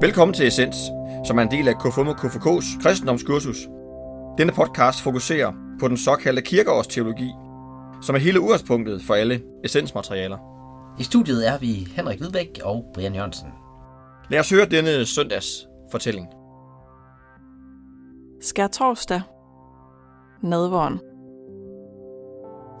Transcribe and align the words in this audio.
Velkommen 0.00 0.34
til 0.34 0.46
Essens, 0.46 0.76
som 1.24 1.38
er 1.38 1.42
en 1.42 1.50
del 1.50 1.68
af 1.68 1.74
KFUM 1.78 2.08
og 2.08 2.14
KFK's 2.14 2.82
kristendomskursus. 2.82 3.56
Denne 4.38 4.52
podcast 4.52 5.02
fokuserer 5.02 5.52
på 5.80 5.88
den 5.88 5.96
såkaldte 5.96 6.42
kirkeårsteologi, 6.42 7.30
som 8.02 8.14
er 8.14 8.18
hele 8.18 8.40
udgangspunktet 8.40 9.02
for 9.02 9.14
alle 9.14 9.42
essensmaterialer. 9.64 10.38
I 10.98 11.02
studiet 11.02 11.48
er 11.48 11.58
vi 11.58 11.88
Henrik 11.96 12.18
Hvidbæk 12.18 12.60
og 12.64 12.84
Brian 12.94 13.14
Jørgensen. 13.14 13.48
Lad 14.30 14.40
os 14.40 14.50
høre 14.50 14.66
denne 14.66 15.06
søndags 15.06 15.68
fortælling. 15.90 16.26
Skær 18.40 18.66
torsdag. 18.66 19.20
Nadvåren. 20.42 21.00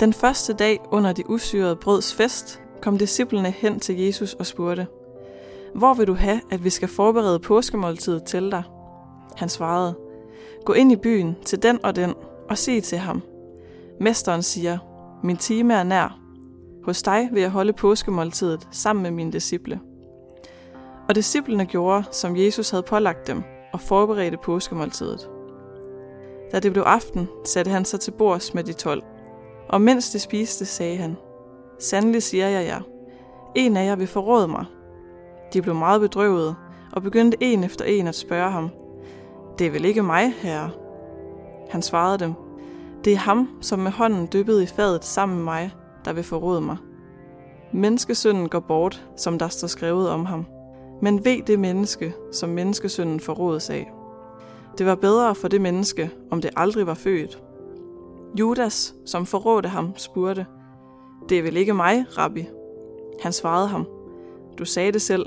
Den 0.00 0.12
første 0.12 0.52
dag 0.52 0.78
under 0.92 1.12
de 1.12 1.30
usyrede 1.30 1.76
brøds 1.76 2.14
fest 2.14 2.60
kom 2.82 2.98
disciplene 2.98 3.50
hen 3.50 3.80
til 3.80 4.00
Jesus 4.00 4.34
og 4.34 4.46
spurgte, 4.46 4.86
hvor 5.74 5.94
vil 5.94 6.06
du 6.06 6.14
have, 6.14 6.40
at 6.50 6.64
vi 6.64 6.70
skal 6.70 6.88
forberede 6.88 7.38
påskemåltidet 7.38 8.24
til 8.24 8.50
dig? 8.50 8.62
Han 9.36 9.48
svarede, 9.48 9.94
Gå 10.64 10.72
ind 10.72 10.92
i 10.92 10.96
byen 10.96 11.36
til 11.44 11.62
den 11.62 11.84
og 11.84 11.96
den 11.96 12.14
og 12.48 12.58
sig 12.58 12.82
til 12.82 12.98
ham. 12.98 13.22
Mesteren 14.00 14.42
siger, 14.42 14.78
Min 15.22 15.36
time 15.36 15.74
er 15.74 15.82
nær. 15.82 16.18
Hos 16.84 17.02
dig 17.02 17.28
vil 17.32 17.40
jeg 17.40 17.50
holde 17.50 17.72
påskemåltidet 17.72 18.68
sammen 18.70 19.02
med 19.02 19.10
mine 19.10 19.32
disciple. 19.32 19.80
Og 21.08 21.14
disciplene 21.14 21.66
gjorde, 21.66 22.04
som 22.12 22.36
Jesus 22.36 22.70
havde 22.70 22.82
pålagt 22.82 23.26
dem, 23.26 23.42
og 23.72 23.80
forberedte 23.80 24.38
påskemåltidet. 24.44 25.28
Da 26.52 26.60
det 26.60 26.72
blev 26.72 26.82
aften, 26.82 27.28
satte 27.44 27.70
han 27.70 27.84
sig 27.84 28.00
til 28.00 28.10
bords 28.10 28.54
med 28.54 28.64
de 28.64 28.72
tolv. 28.72 29.02
Og 29.68 29.80
mens 29.80 30.10
de 30.10 30.18
spiste, 30.18 30.64
sagde 30.64 30.96
han, 30.96 31.16
Sandelig 31.78 32.22
siger 32.22 32.48
jeg 32.48 32.66
jer, 32.66 32.80
en 33.54 33.76
af 33.76 33.84
jer 33.84 33.96
vil 33.96 34.06
forråde 34.06 34.48
mig. 34.48 34.64
De 35.52 35.62
blev 35.62 35.74
meget 35.74 36.00
bedrøvede, 36.00 36.54
og 36.92 37.02
begyndte 37.02 37.36
en 37.40 37.64
efter 37.64 37.84
en 37.84 38.06
at 38.06 38.14
spørge 38.14 38.50
ham, 38.50 38.70
Det 39.58 39.66
er 39.66 39.70
vel 39.70 39.84
ikke 39.84 40.02
mig, 40.02 40.32
herre? 40.38 40.70
Han 41.70 41.82
svarede 41.82 42.18
dem, 42.18 42.34
Det 43.04 43.12
er 43.12 43.16
ham, 43.16 43.48
som 43.60 43.78
med 43.78 43.90
hånden 43.90 44.28
dyppede 44.32 44.62
i 44.62 44.66
fadet 44.66 45.04
sammen 45.04 45.36
med 45.36 45.44
mig, 45.44 45.70
der 46.04 46.12
vil 46.12 46.24
forråde 46.24 46.60
mig. 46.60 46.76
Menneskesynden 47.72 48.48
går 48.48 48.60
bort, 48.60 49.06
som 49.16 49.38
der 49.38 49.48
står 49.48 49.68
skrevet 49.68 50.10
om 50.10 50.26
ham. 50.26 50.46
Men 51.02 51.24
ved 51.24 51.42
det 51.46 51.58
menneske, 51.58 52.14
som 52.32 52.48
menneskesynden 52.48 53.20
forrådes 53.20 53.70
af. 53.70 53.92
Det 54.78 54.86
var 54.86 54.94
bedre 54.94 55.34
for 55.34 55.48
det 55.48 55.60
menneske, 55.60 56.10
om 56.30 56.40
det 56.40 56.50
aldrig 56.56 56.86
var 56.86 56.94
født. 56.94 57.42
Judas, 58.38 58.94
som 59.06 59.26
forrådte 59.26 59.68
ham, 59.68 59.92
spurgte, 59.96 60.46
Det 61.28 61.38
er 61.38 61.42
vel 61.42 61.56
ikke 61.56 61.74
mig, 61.74 62.04
rabbi? 62.18 62.46
Han 63.22 63.32
svarede 63.32 63.68
ham, 63.68 63.86
Du 64.58 64.64
sagde 64.64 64.92
det 64.92 65.02
selv. 65.02 65.26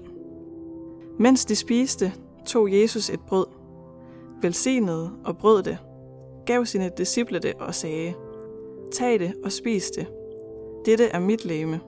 Mens 1.21 1.45
de 1.45 1.55
spiste, 1.55 2.13
tog 2.45 2.73
Jesus 2.73 3.09
et 3.09 3.19
brød, 3.19 3.45
velsignede 4.41 5.11
og 5.25 5.37
brød 5.37 5.63
det, 5.63 5.77
gav 6.45 6.65
sine 6.65 6.91
disciple 6.97 7.39
det 7.39 7.53
og 7.53 7.75
sagde, 7.75 8.13
Tag 8.91 9.19
det 9.19 9.33
og 9.43 9.51
spis 9.51 9.91
det. 9.91 10.07
Dette 10.85 11.05
er 11.05 11.19
mit 11.19 11.45
læme. 11.45 11.79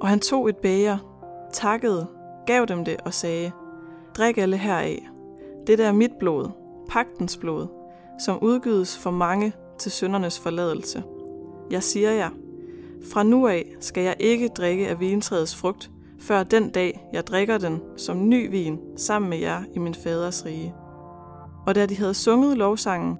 Og 0.00 0.08
han 0.08 0.20
tog 0.20 0.48
et 0.48 0.56
bæger, 0.56 0.98
takkede, 1.52 2.06
gav 2.46 2.64
dem 2.64 2.84
det 2.84 2.96
og 3.04 3.14
sagde, 3.14 3.50
Drik 4.16 4.38
alle 4.38 4.56
heraf. 4.56 5.08
Dette 5.66 5.84
er 5.84 5.92
mit 5.92 6.12
blod, 6.20 6.48
pagtens 6.88 7.36
blod, 7.36 7.66
som 8.24 8.38
udgydes 8.42 8.98
for 8.98 9.10
mange 9.10 9.52
til 9.78 9.90
syndernes 9.90 10.40
forladelse. 10.40 11.02
Jeg 11.70 11.82
siger 11.82 12.10
jer, 12.10 12.30
fra 13.12 13.22
nu 13.22 13.46
af 13.46 13.74
skal 13.80 14.02
jeg 14.02 14.16
ikke 14.20 14.48
drikke 14.48 14.88
af 14.88 15.00
vintræets 15.00 15.56
frugt, 15.56 15.91
før 16.22 16.42
den 16.42 16.70
dag 16.70 17.08
jeg 17.12 17.26
drikker 17.26 17.58
den 17.58 17.82
som 17.96 18.28
ny 18.28 18.50
vin 18.50 18.80
sammen 18.96 19.30
med 19.30 19.38
jer 19.38 19.62
i 19.74 19.78
min 19.78 19.94
faders 19.94 20.44
rige. 20.44 20.74
Og 21.66 21.74
da 21.74 21.86
de 21.86 21.96
havde 21.96 22.14
sunget 22.14 22.58
lovsangen, 22.58 23.18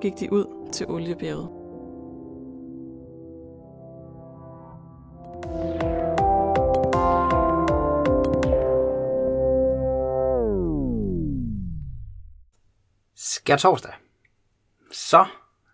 gik 0.00 0.12
de 0.20 0.32
ud 0.32 0.70
til 0.72 0.86
oliebjerget. 0.86 1.48
Skær 13.16 13.56
torsdag. 13.56 13.92
Så 14.92 15.26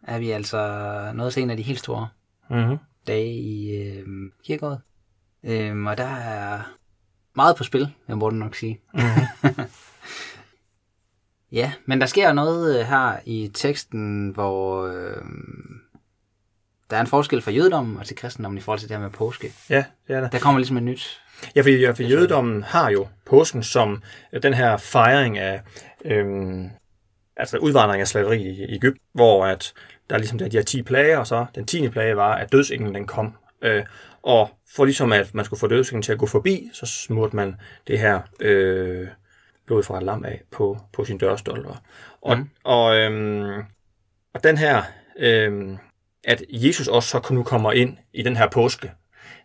er 0.02 0.18
vi 0.18 0.30
altså 0.30 1.12
nået 1.14 1.32
til 1.32 1.42
en 1.42 1.50
af 1.50 1.56
de 1.56 1.62
helt 1.62 1.78
store 1.78 2.08
Mm-hmm. 2.50 2.78
dage 3.06 3.34
i 3.34 3.70
øh, 3.76 4.06
kirkeåret. 4.44 4.80
Øhm, 5.44 5.86
og 5.86 5.98
der 5.98 6.16
er 6.16 6.60
meget 7.36 7.56
på 7.56 7.64
spil, 7.64 7.94
jeg 8.08 8.18
må 8.18 8.30
nok 8.30 8.54
sige. 8.54 8.80
Mm-hmm. 8.94 9.64
Ja, 11.52 11.72
men 11.86 12.00
der 12.00 12.06
sker 12.06 12.32
noget 12.32 12.80
øh, 12.80 12.86
her 12.86 13.16
i 13.24 13.50
teksten, 13.54 14.28
hvor 14.28 14.86
øh, 14.86 15.22
der 16.90 16.96
er 16.96 17.00
en 17.00 17.06
forskel 17.06 17.42
fra 17.42 17.50
jødedommen 17.50 17.96
og 17.96 18.06
til 18.06 18.16
kristendommen 18.16 18.58
i 18.58 18.60
forhold 18.60 18.78
til 18.78 18.88
det 18.88 18.96
her 18.96 19.02
med 19.02 19.10
påske. 19.10 19.52
Ja, 19.70 19.84
det 20.08 20.16
er 20.16 20.20
det. 20.20 20.32
Der 20.32 20.38
kommer 20.38 20.58
ligesom 20.58 20.76
et 20.76 20.82
nyt. 20.82 21.20
Ja, 21.56 21.60
fordi, 21.60 21.76
ja, 21.76 21.90
for 21.90 22.02
jødedommen 22.02 22.62
har 22.62 22.90
jo 22.90 23.08
påsken 23.26 23.62
som 23.62 24.02
øh, 24.32 24.42
den 24.42 24.54
her 24.54 24.76
fejring 24.76 25.38
af 25.38 25.62
øhm, 26.04 26.70
altså 27.36 27.58
udvandring 27.58 28.00
af 28.00 28.08
slaveri 28.08 28.42
i 28.42 28.76
Egypten, 28.76 29.02
hvor 29.12 29.46
at 29.46 29.72
der 30.10 30.16
er 30.16 30.18
ligesom 30.18 30.38
der, 30.38 30.48
de 30.48 30.56
her 30.56 30.64
10 30.64 30.82
plager, 30.82 31.18
og 31.18 31.26
så 31.26 31.46
den 31.54 31.66
10. 31.66 31.88
plage 31.88 32.16
var, 32.16 32.34
at 32.34 32.52
dødsenglen 32.52 32.94
den 32.94 33.06
kom. 33.06 33.34
Øh, 33.62 33.84
og 34.22 34.50
for 34.74 34.84
ligesom 34.84 35.12
at 35.12 35.34
man 35.34 35.44
skulle 35.44 35.60
få 35.60 35.66
dødsenglen 35.66 36.02
til 36.02 36.12
at 36.12 36.18
gå 36.18 36.26
forbi, 36.26 36.70
så 36.72 36.86
smurte 36.86 37.36
man 37.36 37.54
det 37.86 37.98
her 37.98 38.20
øh, 38.40 39.08
blod 39.66 39.82
fra 39.82 39.98
et 39.98 40.02
lam 40.02 40.24
af 40.24 40.42
på, 40.50 40.78
på 40.92 41.04
sin 41.04 41.18
dørstolper. 41.18 41.82
Og, 42.22 42.38
mm. 42.38 42.50
og, 42.64 42.96
øhm, 42.96 43.62
og 44.34 44.44
den 44.44 44.58
her, 44.58 44.82
øhm, 45.18 45.78
at 46.24 46.42
Jesus 46.48 46.88
også 46.88 47.08
så 47.08 47.34
nu 47.34 47.42
kommer 47.42 47.72
ind 47.72 47.96
i 48.12 48.22
den 48.22 48.36
her 48.36 48.48
påske, 48.48 48.92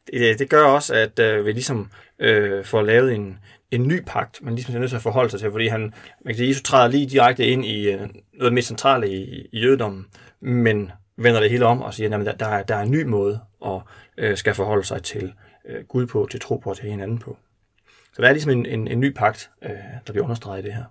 det, 0.08 0.40
det 0.40 0.50
gør 0.50 0.64
også, 0.64 0.94
at 0.96 1.20
øh, 1.20 1.46
vi 1.46 1.52
ligesom 1.52 1.92
øh, 2.20 2.66
får 2.66 2.82
lavet 2.82 3.14
en, 3.14 3.40
en 3.72 3.88
ny 3.88 4.04
pagt, 4.08 4.42
man 4.42 4.56
ligesom 4.56 4.76
er 4.76 4.80
nødt 4.80 4.92
til 4.92 4.96
at 4.96 5.04
forholde 5.04 5.30
sig 5.30 5.40
til, 5.40 5.52
fordi 5.52 5.68
han, 5.68 5.82
man 5.82 5.94
kan 6.28 6.36
sige, 6.36 6.48
Jesus 6.48 6.62
træder 6.62 6.88
lige 6.88 7.10
direkte 7.10 7.46
ind 7.46 7.66
i 7.66 7.92
øh, 7.92 8.10
noget 8.34 8.54
mest 8.54 8.68
centrale 8.68 9.10
i, 9.10 9.48
i 9.52 9.60
jødedommen, 9.60 10.06
men 10.42 10.92
vender 11.18 11.40
det 11.40 11.50
hele 11.52 11.66
om 11.66 11.82
og 11.82 11.94
siger, 11.94 12.18
at 12.20 12.26
der, 12.26 12.32
der, 12.36 12.46
er, 12.48 12.64
der 12.64 12.76
er 12.76 12.82
en 12.82 12.92
ny 12.92 13.04
måde 13.04 13.40
at 13.66 13.82
øh, 14.18 14.38
skal 14.38 14.54
forholde 14.54 14.84
sig 14.84 15.04
til 15.04 15.34
øh, 15.66 15.84
Gud 15.86 16.06
på, 16.08 16.28
til 16.32 16.40
tro 16.40 16.58
på 16.58 16.70
og 16.70 16.78
til 16.78 16.90
hinanden 16.90 17.20
på. 17.20 17.38
Så 18.14 18.22
der 18.22 18.28
er 18.28 18.32
ligesom 18.32 18.52
en, 18.52 18.66
en, 18.66 18.88
en 18.88 19.00
ny 19.00 19.14
pagt, 19.14 19.50
øh, 19.64 19.70
der 20.08 20.14
bliver 20.14 20.24
understreget 20.24 20.64
i 20.64 20.66
det 20.66 20.74
her. 20.74 20.84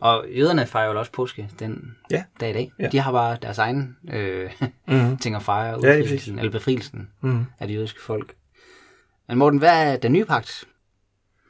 Og 0.00 0.24
jøderne 0.36 0.66
fejrer 0.66 0.92
jo 0.92 0.98
også 0.98 1.12
påske 1.12 1.50
den 1.58 1.96
Ja. 2.10 2.24
dag 2.40 2.50
i 2.50 2.52
dag. 2.52 2.72
Ja. 2.78 2.88
De 2.88 2.98
har 2.98 3.12
bare 3.12 3.36
deres 3.42 3.58
egen 3.58 3.96
øh, 4.12 4.50
Mm-hmm. 4.86 5.16
ting 5.22 5.36
at 5.36 5.42
fejre, 5.42 5.76
udfrielsen, 5.78 6.16
præcis. 6.16 6.28
eller 6.28 6.50
befrielsen 6.50 7.10
Mm. 7.20 7.44
af 7.58 7.68
det 7.68 7.74
jødiske 7.74 8.00
folk. 8.02 8.34
Men 9.28 9.38
Morten, 9.38 9.58
hvad 9.58 9.92
er 9.92 9.96
den 9.96 10.12
nye 10.12 10.24
pagt? 10.24 10.64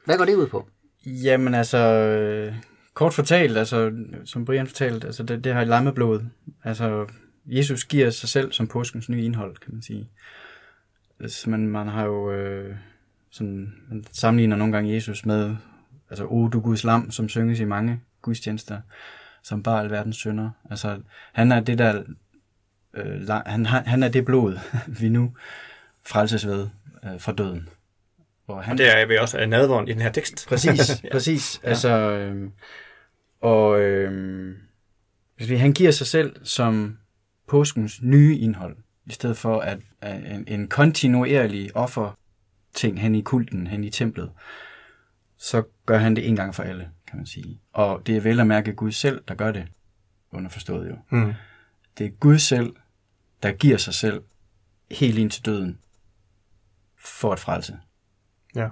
Hvad 0.05 0.17
går 0.17 0.25
det 0.25 0.35
ud 0.35 0.47
på? 0.47 0.67
Jamen 1.05 1.53
altså, 1.53 1.77
øh, 1.77 2.53
kort 2.93 3.13
fortalt, 3.13 3.57
altså, 3.57 3.91
som 4.25 4.45
Brian 4.45 4.67
fortalte, 4.67 5.07
altså 5.07 5.23
det, 5.23 5.43
det 5.43 5.53
har 5.53 5.63
lammeblod. 5.63 6.21
Altså, 6.65 7.07
Jesus 7.45 7.85
giver 7.85 8.09
sig 8.09 8.29
selv 8.29 8.51
som 8.51 8.67
påskens 8.67 9.09
nye 9.09 9.23
indhold, 9.25 9.55
kan 9.57 9.73
man 9.73 9.81
sige. 9.81 10.09
Altså, 11.19 11.49
man, 11.49 11.67
man 11.67 11.87
har 11.87 12.05
jo 12.05 12.31
øh, 12.31 12.75
sådan, 13.31 13.73
man 13.89 14.03
sammenligner 14.11 14.55
nogle 14.55 14.73
gange 14.73 14.93
Jesus 14.93 15.25
med, 15.25 15.55
altså, 16.09 16.25
O 16.29 16.47
du 16.47 16.59
Guds 16.61 16.83
lam, 16.83 17.11
som 17.11 17.29
synges 17.29 17.59
i 17.59 17.65
mange 17.65 18.01
gudstjenester, 18.21 18.81
som 19.43 19.63
bare 19.63 19.81
alverdens 19.83 20.15
synder. 20.15 20.49
Altså, 20.69 20.99
han 21.33 21.51
er 21.51 21.59
det 21.59 21.77
der, 21.77 22.03
øh, 22.93 23.21
la- 23.21 23.49
han, 23.49 23.65
han 23.65 24.03
er 24.03 24.07
det 24.09 24.25
blod, 24.25 24.59
vi 25.01 25.09
nu 25.09 25.35
frelses 26.07 26.47
ved 26.47 26.67
øh, 27.05 27.19
fra 27.21 27.31
døden. 27.31 27.69
Hvor 28.45 28.61
han, 28.61 28.71
Og 28.71 28.77
det 28.77 28.97
er 29.01 29.05
vi 29.05 29.17
også 29.17 29.37
af 29.37 29.49
nadvåren 29.49 29.87
i 29.87 29.93
den 29.93 30.01
her 30.01 30.11
tekst. 30.11 30.45
Præcis, 30.47 31.01
præcis. 31.11 31.61
Ja. 31.63 31.69
Altså, 31.69 31.89
øhm, 31.89 32.51
og 33.41 33.81
øhm, 33.81 34.55
hvis 35.35 35.49
vi, 35.49 35.55
han 35.55 35.73
giver 35.73 35.91
sig 35.91 36.07
selv 36.07 36.45
som 36.45 36.97
påskens 37.47 38.01
nye 38.01 38.37
indhold, 38.37 38.77
i 39.05 39.11
stedet 39.11 39.37
for 39.37 39.59
at, 39.59 39.79
at 40.01 40.35
en, 40.35 40.43
en 40.47 40.67
kontinuerlig 40.67 41.75
offer 41.75 42.17
ting 42.73 42.99
hen 43.01 43.15
i 43.15 43.21
kulten, 43.21 43.67
hen 43.67 43.83
i 43.83 43.89
templet, 43.89 44.31
så 45.37 45.63
gør 45.85 45.97
han 45.97 46.15
det 46.15 46.27
en 46.27 46.35
gang 46.35 46.55
for 46.55 46.63
alle, 46.63 46.89
kan 47.07 47.17
man 47.17 47.25
sige. 47.25 47.59
Og 47.73 48.07
det 48.07 48.17
er 48.17 48.21
vel 48.21 48.39
at 48.39 48.47
mærke 48.47 48.73
Gud 48.73 48.91
selv, 48.91 49.23
der 49.27 49.35
gør 49.35 49.51
det, 49.51 49.67
underforstået 50.31 50.89
jo. 50.89 50.97
Mm. 51.09 51.33
Det 51.97 52.05
er 52.05 52.09
Gud 52.09 52.37
selv, 52.37 52.75
der 53.43 53.51
giver 53.51 53.77
sig 53.77 53.93
selv 53.93 54.23
helt 54.91 55.17
ind 55.17 55.31
til 55.31 55.45
døden 55.45 55.79
for 56.97 57.31
at 57.31 57.39
frelse 57.39 57.79
Ja. 58.55 58.69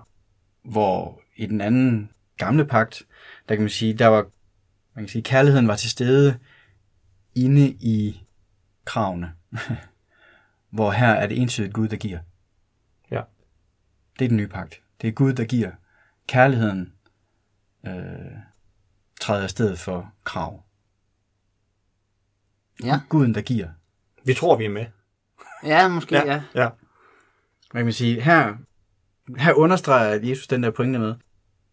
hvor 0.63 1.21
i 1.35 1.45
den 1.45 1.61
anden 1.61 2.11
gamle 2.37 2.65
pagt, 2.65 3.03
der 3.49 3.55
kan 3.55 3.61
man 3.61 3.69
sige, 3.69 3.93
der 3.93 4.07
var, 4.07 4.25
man 4.95 5.03
kan 5.03 5.07
sige, 5.09 5.21
kærligheden 5.21 5.67
var 5.67 5.75
til 5.75 5.89
stede 5.89 6.39
inde 7.35 7.69
i 7.69 8.27
kravene. 8.85 9.33
hvor 10.73 10.91
her 10.91 11.07
er 11.07 11.27
det 11.27 11.41
entydigt 11.41 11.73
Gud, 11.73 11.87
der 11.87 11.97
giver. 11.97 12.19
Ja. 13.11 13.21
Det 14.19 14.25
er 14.25 14.29
den 14.29 14.37
nye 14.37 14.47
pagt. 14.47 14.81
Det 15.01 15.07
er 15.07 15.11
Gud, 15.11 15.33
der 15.33 15.45
giver 15.45 15.71
kærligheden 16.27 16.93
øh, 17.85 17.93
træder 19.21 19.45
i 19.45 19.49
stedet 19.49 19.79
for 19.79 20.13
krav. 20.23 20.63
Ja, 22.83 23.01
Guden, 23.09 23.35
der 23.35 23.41
giver. 23.41 23.69
Vi 24.25 24.33
tror, 24.33 24.57
vi 24.57 24.65
er 24.65 24.69
med. 24.69 24.85
ja 25.63 25.87
måske, 25.87 26.15
ja. 26.15 26.25
ja. 26.25 26.61
ja. 26.61 26.69
Man 27.73 27.83
kan 27.83 27.93
sige, 27.93 28.21
her, 28.21 28.57
her 29.37 29.53
understreger 29.53 30.19
Jesus 30.23 30.47
den 30.47 30.63
der 30.63 30.71
pointe 30.71 30.99
med, 30.99 31.15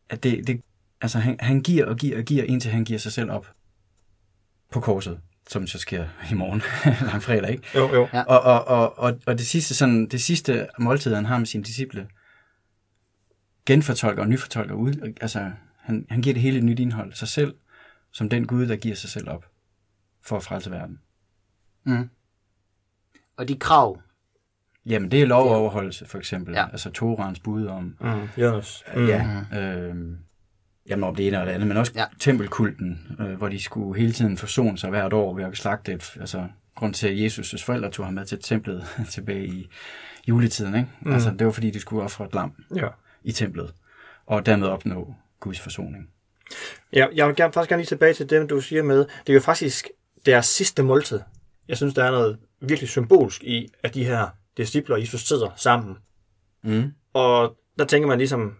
at 0.08 0.22
det, 0.22 0.46
det, 0.46 0.62
altså 1.00 1.18
han, 1.18 1.36
han 1.40 1.62
giver 1.62 1.86
og 1.86 1.96
giver 1.96 2.18
og 2.18 2.24
giver, 2.24 2.44
indtil 2.44 2.70
han 2.70 2.84
giver 2.84 2.98
sig 2.98 3.12
selv 3.12 3.30
op 3.30 3.52
på 4.72 4.80
korset, 4.80 5.20
som 5.50 5.66
så 5.66 5.78
sker 5.78 6.08
i 6.30 6.34
morgen, 6.34 6.62
langfredag, 7.10 7.50
ikke? 7.50 7.68
Jo, 7.74 7.94
jo. 7.94 8.08
Ja. 8.12 8.22
Og, 8.22 8.40
og, 8.40 8.64
og, 8.68 8.98
og, 8.98 9.20
og 9.26 9.38
det, 9.38 9.46
sidste, 9.46 9.74
sådan, 9.74 10.06
det 10.06 10.20
sidste 10.22 10.68
måltid, 10.78 11.14
han 11.14 11.24
har 11.26 11.38
med 11.38 11.46
sine 11.46 11.64
disciple, 11.64 12.08
genfortolker 13.66 14.22
og 14.22 14.28
nyfortolker 14.28 14.74
ud. 14.74 15.12
Altså, 15.20 15.50
han, 15.78 16.06
han 16.10 16.22
giver 16.22 16.34
det 16.34 16.42
hele 16.42 16.58
et 16.58 16.64
nyt 16.64 16.78
indhold. 16.78 17.12
Sig 17.12 17.28
selv, 17.28 17.54
som 18.12 18.28
den 18.28 18.46
Gud, 18.46 18.66
der 18.66 18.76
giver 18.76 18.94
sig 18.96 19.10
selv 19.10 19.28
op 19.30 19.44
for 20.24 20.36
at 20.36 20.42
frelse 20.42 20.70
verden. 20.70 20.98
Mm. 21.84 22.10
Og 23.36 23.48
de 23.48 23.56
krav, 23.58 24.00
Jamen, 24.86 25.10
det 25.10 25.22
er 25.22 25.26
lovoverholdelse, 25.26 26.06
for 26.06 26.18
eksempel. 26.18 26.54
Ja. 26.54 26.70
Altså, 26.72 26.90
Torans 26.90 27.40
bud 27.40 27.66
om, 27.66 27.96
Mm, 28.00 28.28
Jonas. 28.36 28.84
mm. 28.96 29.06
ja, 29.06 29.44
øh, 29.54 29.96
jamen, 30.88 31.04
om 31.04 31.14
det 31.16 31.26
ene 31.26 31.36
eller 31.36 31.44
det 31.46 31.52
andet, 31.52 31.68
men 31.68 31.76
også 31.76 31.92
Ja. 31.94 32.00
ja. 32.00 32.06
tempelkulten, 32.18 33.16
øh, 33.20 33.32
hvor 33.38 33.48
de 33.48 33.62
skulle 33.62 34.00
hele 34.00 34.12
tiden 34.12 34.36
forsone 34.36 34.78
sig 34.78 34.90
hvert 34.90 35.12
år 35.12 35.34
ved 35.34 35.44
at 35.44 35.56
slagte 35.56 35.92
et, 35.92 36.16
altså, 36.20 36.46
grund 36.74 36.94
til, 36.94 37.08
at 37.08 37.30
Jesus' 37.30 37.64
forældre 37.64 37.90
tog 37.90 38.04
ham 38.06 38.14
med 38.14 38.24
til 38.26 38.38
templet 38.42 38.86
tilbage 39.10 39.46
i 39.46 39.68
juletiden, 40.28 40.74
ikke? 40.74 40.88
Mm. 41.00 41.12
Altså, 41.12 41.30
det 41.38 41.46
var 41.46 41.52
fordi, 41.52 41.70
de 41.70 41.80
skulle 41.80 42.02
ofre 42.02 42.24
et 42.24 42.34
lam 42.34 42.52
Ja. 42.76 42.88
i 43.24 43.32
templet, 43.32 43.72
og 44.26 44.46
dermed 44.46 44.68
opnå 44.68 45.14
Guds 45.40 45.60
forsoning. 45.60 46.08
Ja, 46.92 47.06
jeg 47.14 47.26
vil 47.28 47.36
gerne, 47.36 47.52
faktisk 47.52 47.68
gerne 47.68 47.80
lige 47.80 47.88
tilbage 47.88 48.14
til 48.14 48.30
det, 48.30 48.50
du 48.50 48.60
siger 48.60 48.82
med, 48.82 48.98
det 48.98 49.28
er 49.28 49.34
jo 49.34 49.40
faktisk 49.40 49.88
deres 50.26 50.46
sidste 50.46 50.82
måltid. 50.82 51.20
Jeg 51.68 51.76
synes, 51.76 51.94
der 51.94 52.04
er 52.04 52.10
noget 52.10 52.38
virkelig 52.60 52.88
symbolsk 52.88 53.44
i, 53.44 53.68
at 53.82 53.94
de 53.94 54.04
her 54.04 54.26
discipler 54.56 54.94
og 54.94 55.00
Jesus 55.00 55.20
sidder 55.20 55.50
sammen. 55.56 55.96
Mm. 56.64 56.92
Og 57.12 57.56
der 57.78 57.84
tænker 57.84 58.08
man 58.08 58.18
ligesom, 58.18 58.54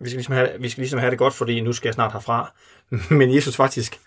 vi 0.00 0.08
skal 0.08 0.16
ligesom 0.16 0.34
have, 0.34 0.48
vi 0.60 0.68
skal 0.68 0.80
ligesom 0.80 0.98
have 0.98 1.10
det 1.10 1.18
godt, 1.18 1.34
fordi 1.34 1.60
nu 1.60 1.72
skal 1.72 1.88
jeg 1.88 1.94
snart 1.94 2.12
herfra. 2.12 2.52
Men 3.18 3.34
Jesus 3.34 3.56
faktisk 3.56 3.98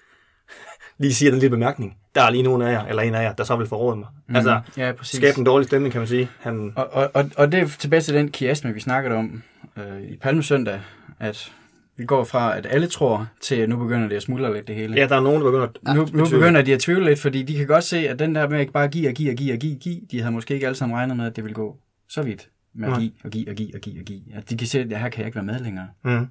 lige 0.98 1.14
siger 1.14 1.32
den 1.32 1.40
lille 1.40 1.50
bemærkning. 1.56 1.98
Der 2.16 2.22
er 2.22 2.30
lige 2.30 2.44
nogen 2.44 2.62
af 2.62 2.72
jer, 2.72 2.86
eller 2.86 3.02
en 3.04 3.16
af 3.16 3.24
jer, 3.24 3.34
der 3.34 3.44
så 3.44 3.56
vil 3.56 3.68
forråde 3.68 3.96
mig. 3.96 4.08
Mm. 4.28 4.36
Altså, 4.36 4.62
Ja, 4.78 4.92
præcis. 4.92 5.18
skabe 5.18 5.38
en 5.38 5.44
dårlig 5.44 5.68
stemning, 5.68 5.92
kan 5.92 6.02
man 6.02 6.08
sige. 6.08 6.30
Han, 6.40 6.74
Og, 6.76 6.90
og, 6.94 7.12
og, 7.14 7.30
og 7.38 7.52
det 7.52 7.60
er 7.60 7.68
tilbage 7.80 8.02
til 8.02 8.14
den 8.14 8.32
kiasme, 8.32 8.74
vi 8.74 8.80
snakkede 8.80 9.16
om 9.16 9.44
øh, 9.78 10.02
i 10.02 10.18
Palmesøndag, 10.18 10.82
at 11.20 11.52
vi 11.98 12.06
går 12.06 12.24
fra, 12.24 12.58
at 12.58 12.68
alle 12.70 12.88
tror, 12.88 13.28
til 13.42 13.56
at 13.56 13.70
nu 13.70 13.78
begynder 13.78 14.08
det 14.08 14.16
at 14.16 14.22
smuldre 14.24 14.54
lidt 14.54 14.68
det 14.68 14.76
hele. 14.76 14.96
ja, 14.96 15.08
der 15.08 15.16
er 15.16 15.22
nogen, 15.22 15.42
der 15.42 15.46
begynder 15.52 15.68
at... 15.68 15.96
nu, 15.96 16.08
nu 16.14 16.30
begynder 16.30 16.62
de 16.62 16.74
at 16.74 16.80
tvivle 16.80 17.06
lidt, 17.06 17.20
fordi 17.20 17.44
de 17.44 17.58
kan 17.58 17.68
godt 17.68 17.84
se, 17.84 18.10
at 18.10 18.20
den 18.20 18.36
der 18.36 18.50
med 18.50 18.60
at 18.60 18.70
bare 18.74 18.88
give 18.88 19.08
og 19.10 19.14
give 19.14 19.32
og 19.32 19.36
give 19.36 19.54
og 19.54 19.60
give, 19.60 19.76
give 19.76 20.00
de 20.12 20.20
havde 20.22 20.32
måske 20.34 20.54
ikke 20.54 20.66
alle 20.66 20.76
sammen 20.76 20.98
regnet 20.98 21.18
med, 21.18 21.26
at 21.26 21.36
det 21.36 21.44
ville 21.44 21.56
gå 21.56 21.78
så 22.10 22.22
vidt 22.22 22.50
med 22.74 22.92
at 22.92 23.00
give 23.00 23.12
og 23.24 23.32
give 23.32 23.50
og 23.50 23.56
give 23.56 23.76
og 23.76 23.82
give 23.82 24.00
og 24.00 24.06
give. 24.06 24.22
At 24.34 24.50
de 24.50 24.58
kan 24.58 24.68
se, 24.68 24.80
at 24.80 25.00
her 25.00 25.10
kan 25.10 25.20
jeg 25.20 25.26
ikke 25.26 25.36
være 25.36 25.46
med 25.46 25.60
længere. 25.60 25.90
Mm. 26.04 26.28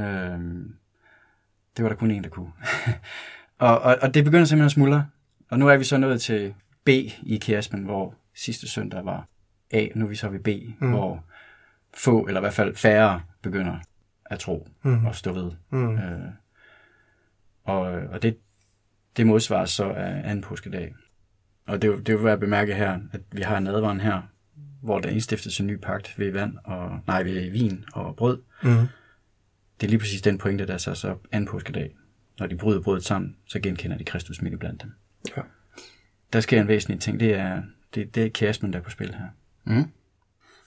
Øhm, 0.00 0.74
det 1.76 1.82
var 1.82 1.88
der 1.88 1.96
kun 1.96 2.10
en, 2.10 2.24
der 2.24 2.30
kunne. 2.30 2.52
og, 3.58 3.80
og, 3.80 3.96
og 4.02 4.14
det 4.14 4.24
begynder 4.24 4.44
simpelthen 4.44 4.66
at 4.66 4.72
smuldre. 4.72 5.06
Og 5.50 5.58
nu 5.58 5.68
er 5.68 5.76
vi 5.76 5.84
så 5.84 5.96
nået 5.96 6.20
til 6.20 6.54
B 6.84 6.88
i 7.22 7.38
kiasmen, 7.42 7.82
hvor 7.82 8.14
sidste 8.34 8.68
søndag 8.68 9.04
var 9.04 9.28
A, 9.70 9.88
nu 9.94 10.04
er 10.04 10.08
vi 10.08 10.14
så 10.14 10.28
ved 10.28 10.40
B, 10.40 10.48
mm. 10.80 10.90
hvor 10.90 11.24
få, 11.94 12.26
eller 12.26 12.40
i 12.40 12.42
hvert 12.42 12.54
fald 12.54 12.76
færre, 12.76 13.22
begynder 13.42 13.78
at 14.24 14.38
tro 14.38 14.68
mm. 14.82 15.06
og 15.06 15.14
stå 15.14 15.32
ved. 15.32 15.50
Mm. 15.70 15.98
Øh, 15.98 16.30
og, 17.64 17.80
og 17.82 18.22
det, 18.22 18.38
det 19.16 19.26
modsvares 19.26 19.70
så 19.70 19.90
af 19.90 20.20
anden 20.24 20.42
påskedag. 20.42 20.94
Og 21.66 21.82
det, 21.82 22.06
det 22.06 22.12
jo 22.12 22.18
værd 22.18 22.32
at 22.32 22.40
bemærke 22.40 22.74
her, 22.74 23.00
at 23.12 23.20
vi 23.32 23.42
har 23.42 23.60
nadvaren 23.60 24.00
her, 24.00 24.22
hvor 24.82 24.98
der 24.98 25.08
indstiftes 25.08 25.60
en 25.60 25.66
ny 25.66 25.76
pagt 25.76 26.18
ved 26.18 26.30
vand 26.32 26.56
og, 26.64 26.98
nej, 27.06 27.22
ved 27.22 27.50
vin 27.50 27.84
og 27.92 28.16
brød. 28.16 28.42
Mm. 28.62 28.70
Det 29.80 29.86
er 29.86 29.88
lige 29.88 29.98
præcis 29.98 30.22
den 30.22 30.38
pointe, 30.38 30.66
der 30.66 30.78
så 30.78 30.94
så 30.94 31.16
anden 31.32 31.48
påskedag. 31.48 31.96
Når 32.38 32.46
de 32.46 32.56
bryder 32.56 32.80
brødet 32.80 33.04
sammen, 33.04 33.36
så 33.46 33.60
genkender 33.60 33.98
de 33.98 34.04
Kristus 34.04 34.42
midt 34.42 34.54
i 34.54 34.56
blandt 34.56 34.82
dem. 34.82 34.92
Ja. 35.36 35.42
Der 36.32 36.40
sker 36.40 36.60
en 36.60 36.68
væsentlig 36.68 37.00
ting, 37.00 37.20
det 37.20 37.34
er, 37.34 37.62
det, 37.94 38.14
det 38.14 38.24
er 38.24 38.28
kiasmen, 38.28 38.72
der 38.72 38.78
er 38.78 38.82
på 38.82 38.90
spil 38.90 39.14
her. 39.14 39.26
Mm. 39.64 39.84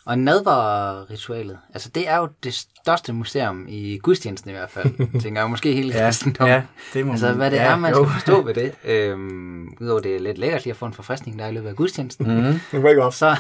Og 0.06 0.20
nadvarritualet, 0.20 1.58
altså 1.74 1.90
det 1.90 2.10
er 2.10 2.18
jo 2.18 2.30
det 2.44 2.54
største 2.54 3.14
museum 3.14 3.66
i 3.68 3.98
gudstjenesten 3.98 4.50
i 4.50 4.54
hvert 4.54 4.70
fald, 4.70 5.12
tænker 5.22 5.42
jeg, 5.42 5.50
måske 5.50 5.74
hele 5.74 5.94
kristendommen. 5.94 6.62
det 6.94 7.06
må 7.06 7.12
Altså, 7.12 7.34
hvad 7.34 7.52
det 7.52 7.58
ja, 7.58 7.64
er, 7.72 7.76
man 7.76 7.92
jo. 7.94 8.04
skal 8.04 8.14
forstå 8.14 8.42
ved 8.42 8.54
det. 8.54 8.76
Øhm, 8.84 9.68
Udover 9.82 10.00
det 10.00 10.16
er 10.16 10.20
lidt 10.20 10.38
lækkert 10.38 10.64
lige 10.64 10.72
at 10.72 10.78
få 10.78 10.86
en 10.86 10.94
forfriskning, 10.94 11.40
der 11.40 11.46
er 11.46 11.50
i 11.50 11.54
løbet 11.54 11.70
af 11.70 11.76
gudstjenesten. 11.76 12.60
Mm. 12.74 12.80
Wake 12.84 13.06
up. 13.06 13.14
Så, 13.14 13.36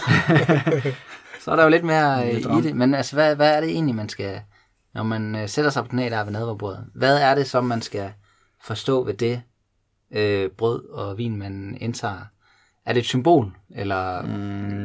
så 1.44 1.52
er 1.52 1.56
der 1.56 1.64
jo 1.64 1.70
lidt 1.70 1.84
mere 1.84 2.34
Lidt 2.34 2.46
øh, 2.46 2.52
om. 2.52 2.60
i 2.60 2.62
det. 2.62 2.76
Men 2.76 2.94
altså, 2.96 3.16
hvad, 3.16 3.36
hvad 3.36 3.56
er 3.56 3.62
det 3.62 3.70
egentlig, 3.70 3.96
man 3.96 4.10
skal... 4.10 4.42
Når 4.94 5.04
man 5.04 5.36
øh, 5.36 5.50
sætter 5.50 5.72
sig 5.72 5.84
på 5.84 5.90
knæ 5.90 6.10
der 6.10 6.24
ved 6.24 6.32
nadverbrødet, 6.32 6.86
hvad 6.96 7.18
er 7.18 7.36
det, 7.36 7.48
som 7.48 7.64
man 7.66 7.82
skal 7.82 8.12
forstå 8.64 9.04
ved 9.04 9.14
det 9.14 9.42
øh, 10.14 10.50
brød 10.50 10.90
og 10.90 11.18
vin, 11.18 11.38
man 11.38 11.78
indtager? 11.82 12.26
Er 12.86 12.94
det 12.94 13.00
et 13.00 13.06
symbol? 13.06 13.52
Eller... 13.76 14.22
Mm, 14.22 14.28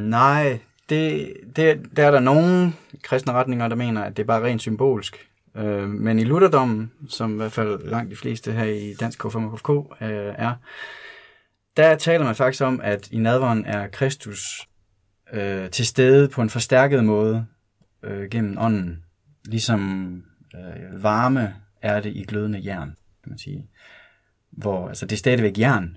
nej, 0.08 0.58
det, 0.90 1.34
det, 1.56 1.96
der 1.96 2.06
er 2.06 2.10
der 2.10 2.20
nogle 2.20 2.72
kristne 3.02 3.32
retninger, 3.32 3.68
der 3.68 3.76
mener, 3.76 4.02
at 4.02 4.16
det 4.16 4.22
er 4.22 4.26
bare 4.26 4.44
rent 4.44 4.60
symbolsk. 4.60 5.28
Øh, 5.56 5.88
men 5.88 6.18
i 6.18 6.24
Lutherdommen, 6.24 6.92
som 7.08 7.32
i 7.32 7.36
hvert 7.36 7.52
fald 7.52 7.84
langt 7.84 8.10
de 8.10 8.16
fleste 8.16 8.52
her 8.52 8.64
i 8.64 8.94
Dansk 9.00 9.24
K5 9.24 9.36
og 9.36 9.58
KFK 9.58 9.70
øh, 10.02 10.34
er, 10.38 10.54
der 11.76 11.96
taler 11.96 12.24
man 12.24 12.34
faktisk 12.34 12.62
om, 12.62 12.80
at 12.82 13.08
i 13.10 13.18
nadveren 13.18 13.64
er 13.64 13.88
Kristus 13.88 14.68
øh, 15.32 15.70
til 15.70 15.86
stede 15.86 16.28
på 16.28 16.42
en 16.42 16.50
forstærket 16.50 17.04
måde 17.04 17.46
øh, 18.02 18.30
gennem 18.30 18.58
ånden. 18.58 19.04
Ligesom 19.44 20.10
øh, 20.54 21.02
varme 21.02 21.54
er 21.82 22.00
det 22.00 22.16
i 22.16 22.24
glødende 22.24 22.62
jern, 22.64 22.96
kan 23.22 23.30
man 23.30 23.38
sige. 23.38 23.66
Hvor, 24.50 24.88
altså 24.88 25.06
det 25.06 25.12
er 25.12 25.18
stadigvæk 25.18 25.58
jern, 25.58 25.96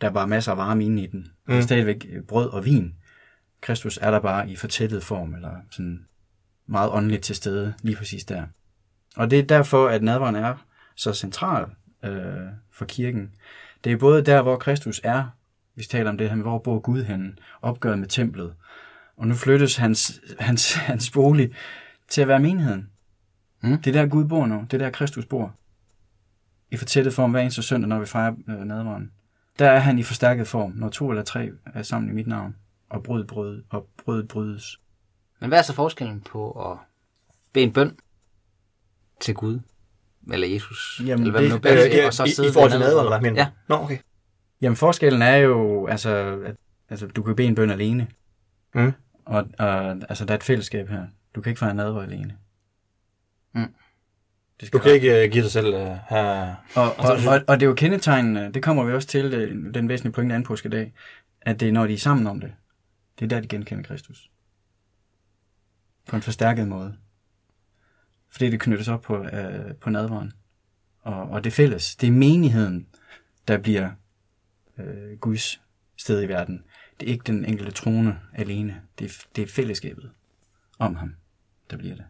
der 0.00 0.08
er 0.08 0.12
bare 0.12 0.28
masser 0.28 0.52
af 0.52 0.58
varme 0.58 0.84
inde 0.84 1.02
i 1.02 1.06
den. 1.06 1.20
Mm. 1.20 1.52
Det 1.52 1.58
er 1.58 1.62
stadigvæk 1.62 2.06
øh, 2.10 2.22
brød 2.22 2.48
og 2.48 2.64
vin. 2.64 2.94
Kristus 3.64 3.98
er 4.02 4.10
der 4.10 4.20
bare 4.20 4.50
i 4.50 4.56
fortættet 4.56 5.02
form, 5.02 5.34
eller 5.34 5.56
sådan 5.70 6.06
meget 6.66 6.90
åndeligt 6.90 7.22
til 7.22 7.36
stede, 7.36 7.74
lige 7.82 7.96
præcis 7.96 8.24
der. 8.24 8.46
Og 9.16 9.30
det 9.30 9.38
er 9.38 9.42
derfor, 9.42 9.88
at 9.88 10.02
nadveren 10.02 10.36
er 10.36 10.54
så 10.94 11.12
central 11.12 11.66
øh, 12.04 12.46
for 12.72 12.84
kirken. 12.84 13.30
Det 13.84 13.92
er 13.92 13.96
både 13.96 14.22
der, 14.22 14.42
hvor 14.42 14.56
Kristus 14.56 15.00
er, 15.04 15.24
vi 15.74 15.84
taler 15.84 16.10
om 16.10 16.18
det 16.18 16.28
her 16.28 16.36
med, 16.36 16.44
hvor 16.44 16.58
bor 16.58 16.78
Gud 16.78 17.02
henne, 17.02 17.32
opgøret 17.62 17.98
med 17.98 18.08
templet. 18.08 18.54
Og 19.16 19.26
nu 19.26 19.34
flyttes 19.34 19.76
hans, 19.76 20.20
hans, 20.38 20.74
hans 20.74 21.10
bolig 21.10 21.54
til 22.08 22.22
at 22.22 22.28
være 22.28 22.40
menigheden. 22.40 22.90
Mm. 23.60 23.82
Det 23.82 23.96
er 23.96 24.00
der 24.02 24.08
Gud 24.08 24.24
bor 24.24 24.46
nu, 24.46 24.66
det 24.70 24.82
er 24.82 24.84
der 24.84 24.90
Kristus 24.90 25.26
bor. 25.26 25.54
I 26.70 26.76
fortættet 26.76 27.14
form 27.14 27.30
hver 27.30 27.40
eneste 27.40 27.62
søndag, 27.62 27.88
når 27.88 27.98
vi 27.98 28.06
fejrer 28.06 28.34
øh, 28.48 28.64
nadveren. 28.64 29.10
Der 29.58 29.70
er 29.70 29.78
han 29.78 29.98
i 29.98 30.02
forstærket 30.02 30.48
form, 30.48 30.72
når 30.76 30.88
to 30.88 31.10
eller 31.10 31.22
tre 31.22 31.50
er 31.74 31.82
sammen 31.82 32.10
i 32.10 32.14
mit 32.14 32.26
navn, 32.26 32.56
og 32.94 33.02
brød, 33.02 33.24
brød, 33.26 33.62
og 33.70 33.88
brød 34.04 34.28
brydes. 34.28 34.80
Men 35.40 35.48
hvad 35.48 35.58
er 35.58 35.62
så 35.62 35.72
forskellen 35.72 36.20
på 36.20 36.70
at 36.72 36.78
bede 37.52 37.64
en 37.64 37.72
bøn 37.72 37.96
til 39.20 39.34
Gud? 39.34 39.60
Eller 40.32 40.48
Jesus? 40.48 41.00
Jamen, 41.06 41.20
eller 41.26 41.30
hvad 41.30 41.42
det- 41.42 41.50
nu 41.50 41.58
beder 41.58 41.86
Øh, 41.86 41.90
ja, 41.94 42.06
og 42.06 42.14
så 42.14 42.24
i, 42.24 42.28
sidde 42.30 42.48
I 42.48 42.52
forhold 42.52 42.70
til 42.70 42.80
ved 42.80 42.86
nadver, 42.86 43.02
eller 43.02 43.20
hvad? 43.20 43.32
Ja. 43.32 43.46
Nå, 43.68 43.74
okay. 43.74 43.98
Jamen 44.60 44.76
forskellen 44.76 45.22
er 45.22 45.36
jo, 45.36 45.86
altså, 45.86 46.40
at, 46.44 46.56
altså 46.88 47.06
du 47.06 47.22
kan 47.22 47.36
bede 47.36 47.48
en 47.48 47.54
bøn 47.54 47.70
alene. 47.70 48.06
Mm. 48.74 48.92
Og, 49.24 49.46
og 49.58 49.90
altså, 49.90 50.24
der 50.24 50.34
er 50.34 50.38
et 50.38 50.42
fællesskab 50.44 50.88
her. 50.88 51.06
Du 51.34 51.40
kan 51.40 51.50
ikke 51.50 51.58
fejre 51.58 51.74
nadver 51.74 52.02
alene. 52.02 52.36
Mm. 53.54 53.74
Det 54.60 54.66
skal 54.66 54.78
Du 54.78 54.82
kan 54.82 54.92
ikke 54.92 55.24
uh, 55.24 55.32
give 55.32 55.42
dig 55.42 55.50
selv 55.50 55.74
uh, 55.74 55.96
her... 56.08 56.54
Og, 56.76 56.98
og, 56.98 57.16
og, 57.28 57.40
og 57.48 57.60
det 57.60 57.66
er 57.66 57.68
jo 57.68 57.74
kendetegnende, 57.74 58.52
det 58.54 58.62
kommer 58.62 58.84
vi 58.84 58.92
også 58.92 59.08
til, 59.08 59.30
den 59.74 59.88
væsentlige 59.88 60.12
pointe 60.12 60.34
anden 60.34 60.46
påskedag, 60.46 60.92
at 61.40 61.60
det 61.60 61.68
er, 61.68 61.72
når 61.72 61.86
de 61.86 61.92
er 61.94 61.98
sammen 61.98 62.26
om 62.26 62.40
det, 62.40 62.52
det 63.18 63.24
er 63.24 63.28
der, 63.28 63.40
de 63.40 63.48
genkender 63.48 63.84
Kristus. 63.84 64.30
På 66.08 66.16
en 66.16 66.22
forstærket 66.22 66.68
måde. 66.68 66.98
Fordi 68.28 68.50
det 68.50 68.60
knyttes 68.60 68.88
op 68.88 69.02
på, 69.02 69.24
øh, 69.24 69.74
på 69.74 69.90
nadveren. 69.90 70.32
Og, 71.00 71.22
og 71.22 71.44
det 71.44 71.52
fælles. 71.52 71.96
Det 71.96 72.06
er 72.06 72.12
menigheden, 72.12 72.88
der 73.48 73.58
bliver 73.58 73.90
øh, 74.78 75.18
Guds 75.18 75.60
sted 75.96 76.22
i 76.22 76.28
verden. 76.28 76.64
Det 77.00 77.08
er 77.08 77.12
ikke 77.12 77.24
den 77.26 77.44
enkelte 77.44 77.72
trone 77.72 78.20
alene. 78.34 78.82
Det 78.98 79.04
er, 79.04 79.26
det 79.36 79.42
er 79.42 79.46
fællesskabet 79.46 80.10
om 80.78 80.94
ham, 80.94 81.14
der 81.70 81.76
bliver 81.76 81.94
det. 81.94 82.04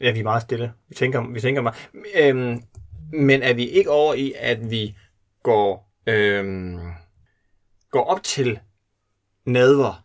Ja, 0.00 0.12
vi 0.12 0.18
er 0.18 0.24
meget 0.24 0.42
stille. 0.42 0.72
Vi 0.88 0.94
tænker, 0.94 1.32
vi 1.32 1.40
tænker 1.40 1.62
meget. 1.62 1.90
Øhm, 2.20 2.62
men 3.12 3.42
er 3.42 3.54
vi 3.54 3.68
ikke 3.68 3.90
over 3.90 4.14
i, 4.14 4.32
at 4.36 4.70
vi 4.70 4.96
går, 5.42 5.87
øhm, 6.08 6.78
går 7.90 8.04
op 8.04 8.22
til 8.22 8.58
nadver 9.44 10.04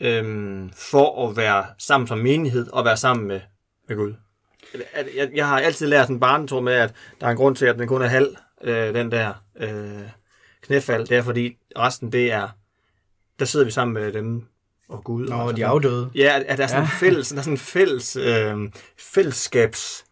øhm, 0.00 0.70
for 0.72 1.28
at 1.28 1.36
være 1.36 1.66
sammen 1.78 2.06
som 2.06 2.18
menighed 2.18 2.70
og 2.70 2.84
være 2.84 2.96
sammen 2.96 3.26
med, 3.28 3.40
med 3.88 3.96
Gud. 3.96 4.14
Jeg, 5.16 5.30
jeg 5.34 5.48
har 5.48 5.60
altid 5.60 5.86
lært 5.86 6.06
sådan 6.06 6.20
barnetro 6.20 6.60
med, 6.60 6.72
at 6.72 6.94
der 7.20 7.26
er 7.26 7.30
en 7.30 7.36
grund 7.36 7.56
til, 7.56 7.66
at 7.66 7.78
den 7.78 7.88
kun 7.88 8.02
er 8.02 8.06
halv, 8.06 8.36
øh, 8.62 8.94
den 8.94 9.10
der 9.10 9.44
øh, 9.56 10.08
knæfald. 10.62 11.06
Det 11.06 11.16
er 11.16 11.22
fordi 11.22 11.56
resten, 11.78 12.12
det 12.12 12.32
er, 12.32 12.48
der 13.38 13.44
sidder 13.44 13.64
vi 13.64 13.70
sammen 13.70 13.94
med 13.94 14.12
dem 14.12 14.46
og 14.88 15.04
Gud. 15.04 15.28
Nå, 15.28 15.36
og 15.36 15.56
de 15.56 15.62
er 15.62 15.68
afdøde. 15.68 16.10
Ja, 16.14 16.36
at, 16.36 16.42
at 16.42 16.58
der 16.58 16.64
er 16.64 16.68
sådan 16.68 16.82
en 16.82 16.88
fælles, 16.88 17.28
der 17.28 17.38
er 17.38 17.42
sådan 17.42 17.54
en 17.54 17.58
fælles 17.58 18.16
øh, 18.16 18.56
fællesskabs... 18.98 20.04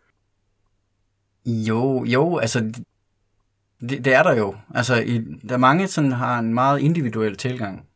Jo, 1.47 2.05
jo, 2.05 2.39
altså, 2.39 2.73
det, 3.81 4.05
det 4.05 4.15
er 4.15 4.23
der 4.23 4.37
jo. 4.37 4.57
Altså, 4.75 4.95
i, 5.01 5.19
der 5.49 5.55
er 5.55 5.59
mange, 5.59 5.89
som 5.89 6.13
har 6.13 6.39
en 6.39 6.55
meget 6.55 6.81
individuel 6.81 7.37
tilgang 7.37 7.87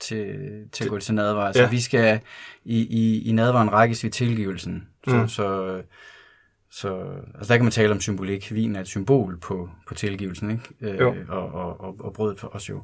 til, 0.00 0.36
til 0.72 0.84
at 0.84 0.90
gå 0.90 0.98
til 0.98 1.14
nadver. 1.14 1.40
Altså, 1.42 1.62
Ja. 1.62 1.70
vi 1.70 1.80
skal 1.80 2.20
i, 2.64 2.78
i, 2.80 3.22
i 3.28 3.32
nadveren 3.32 3.72
rækkes 3.72 4.04
vi 4.04 4.08
tilgivelsen. 4.10 4.88
Så, 5.08 5.16
Mm. 5.16 5.28
så, 5.28 5.82
så, 6.70 7.04
altså, 7.34 7.52
der 7.52 7.56
kan 7.58 7.64
man 7.64 7.72
tale 7.72 7.92
om 7.92 8.00
symbolik. 8.00 8.54
Vin 8.54 8.76
er 8.76 8.80
et 8.80 8.86
symbol 8.86 9.38
på, 9.40 9.70
på 9.88 9.94
tilgivelsen, 9.94 10.50
ikke? 10.50 10.94
Jo. 11.02 11.14
Øh, 11.14 11.28
og, 11.28 11.52
og, 11.52 11.80
og, 11.80 11.96
og 12.00 12.12
brødet 12.12 12.40
for 12.40 12.48
os 12.56 12.68
jo. 12.68 12.82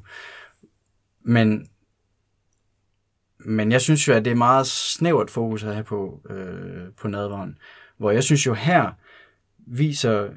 Men, 1.23 1.67
men 3.39 3.71
jeg 3.71 3.81
synes 3.81 4.07
jo, 4.07 4.13
at 4.13 4.25
det 4.25 4.31
er 4.31 4.35
meget 4.35 4.67
snævert 4.67 5.29
fokus 5.29 5.63
at 5.63 5.73
have 5.73 5.83
på, 5.83 6.21
øh, 6.29 6.91
på 6.97 7.07
nadveren. 7.07 7.57
Hvor 7.97 8.11
jeg 8.11 8.23
synes 8.23 8.45
jo 8.45 8.53
her 8.53 8.91
viser 9.67 10.29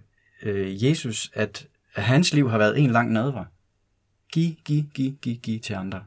øh, 0.42 0.84
Jesus, 0.84 1.30
at, 1.34 1.66
at 1.98 2.04
hans 2.04 2.34
liv 2.34 2.50
har 2.50 2.58
været 2.58 2.78
en 2.78 2.90
lang 2.90 3.12
nadver. 3.12 3.44
Giv, 4.32 4.54
giv, 4.64 4.82
giv, 4.94 5.12
giv, 5.12 5.36
giv 5.36 5.60
til 5.60 5.74
andre. 5.74 6.04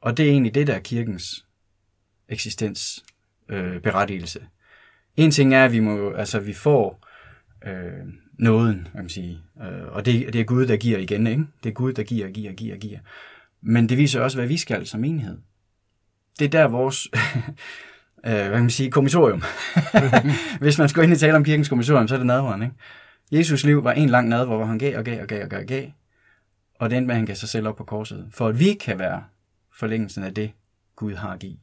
Og 0.00 0.16
det 0.16 0.26
er 0.26 0.30
egentlig 0.30 0.54
det, 0.54 0.66
der 0.66 0.74
er 0.74 0.80
kirkens 0.80 1.46
eksistens 2.28 3.04
øh, 3.48 3.80
berettigelse. 3.80 4.40
En 5.16 5.30
ting 5.30 5.54
er, 5.54 5.64
at 5.64 5.72
vi, 5.72 5.80
må, 5.80 6.12
altså, 6.12 6.40
vi 6.40 6.52
får 6.52 7.06
øh, 7.66 8.06
nåden, 8.38 8.88
kan 8.92 9.00
man 9.00 9.08
sige. 9.08 9.38
Øh, 9.62 9.88
og 9.88 10.06
det, 10.06 10.32
det 10.32 10.40
er 10.40 10.44
Gud, 10.44 10.66
der 10.66 10.76
giver 10.76 10.98
igen. 10.98 11.26
Ikke? 11.26 11.44
Det 11.64 11.70
er 11.70 11.74
Gud, 11.74 11.92
der 11.92 12.02
giver, 12.02 12.28
giver, 12.28 12.52
giver, 12.52 12.76
giver. 12.76 12.98
Men 13.60 13.88
det 13.88 13.98
viser 13.98 14.20
også, 14.20 14.36
hvad 14.36 14.46
vi 14.46 14.56
skal 14.56 14.86
som 14.86 15.04
enhed. 15.04 15.38
Det 16.38 16.44
er 16.44 16.48
der 16.48 16.68
vores 16.68 17.08
øh, 18.26 18.32
hvad 18.32 18.50
kan 18.50 18.60
man 18.60 18.70
sige, 18.70 18.90
kommissorium. 18.90 19.42
Hvis 20.60 20.78
man 20.78 20.88
skal 20.88 21.04
ind 21.04 21.12
og 21.12 21.18
tale 21.18 21.36
om 21.36 21.44
kirkens 21.44 21.68
kommissorium, 21.68 22.08
så 22.08 22.14
er 22.14 22.18
det 22.18 22.26
nadveren. 22.26 22.62
Ikke? 22.62 22.74
Jesus 23.32 23.64
liv 23.64 23.84
var 23.84 23.92
en 23.92 24.08
lang 24.08 24.28
nadver, 24.28 24.56
hvor 24.56 24.64
han 24.64 24.78
gav 24.78 24.98
og 24.98 25.04
gav 25.04 25.22
og 25.22 25.28
gav 25.28 25.42
og 25.44 25.48
gav 25.50 25.60
og 25.60 25.66
gav. 25.66 25.90
Og 26.74 26.90
det 26.90 26.96
endte 26.96 27.06
med, 27.06 27.14
han 27.14 27.26
gav 27.26 27.36
sig 27.36 27.48
selv 27.48 27.68
op 27.68 27.76
på 27.76 27.84
korset. 27.84 28.28
For 28.30 28.48
at 28.48 28.58
vi 28.58 28.74
kan 28.74 28.98
være 28.98 29.24
forlængelsen 29.72 30.24
af 30.24 30.34
det, 30.34 30.52
Gud 30.96 31.14
har 31.14 31.32
at 31.32 31.38
give. 31.38 31.56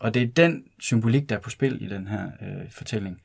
Og 0.00 0.14
det 0.14 0.22
er 0.22 0.26
den 0.26 0.64
symbolik, 0.80 1.28
der 1.28 1.36
er 1.36 1.40
på 1.40 1.50
spil 1.50 1.82
i 1.82 1.88
den 1.88 2.08
her 2.08 2.30
øh, 2.42 2.70
fortælling. 2.70 3.20